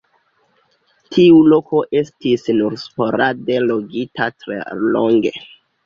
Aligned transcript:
Tiu 1.15 1.43
loko 1.55 1.83
estis 2.01 2.47
nur 2.63 2.81
sporade 2.87 3.63
loĝita 3.71 4.33
tre 4.43 4.63
longe. 4.93 5.41